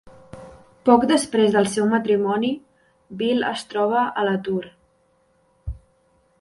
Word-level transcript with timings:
Poc 0.87 1.03
després 1.11 1.51
del 1.55 1.69
seu 1.73 1.91
matrimoni, 1.91 2.51
Bill 3.21 3.47
es 3.53 3.69
troba 3.75 4.09
a 4.23 4.27
l'atur. 4.31 4.61